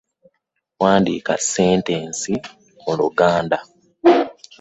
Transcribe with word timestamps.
Wandiika 0.81 1.33
sentensi 1.51 2.31
mu 2.83 2.93
luganda. 2.99 3.57